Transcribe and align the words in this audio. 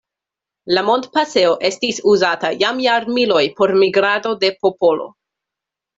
La 0.77 0.83
montpasejo 0.87 1.51
estis 1.69 2.01
uzata 2.13 2.51
jam 2.63 2.81
jarmiloj 2.87 3.45
por 3.61 3.75
migrado 3.83 4.37
de 4.45 4.55
popolo. 4.65 5.07